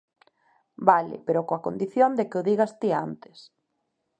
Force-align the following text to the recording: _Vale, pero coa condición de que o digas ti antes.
_Vale, 0.87 1.15
pero 1.25 1.45
coa 1.47 1.63
condición 1.67 2.11
de 2.17 2.23
que 2.29 2.37
o 2.41 2.45
digas 2.49 2.71
ti 2.79 2.89
antes. 3.07 3.37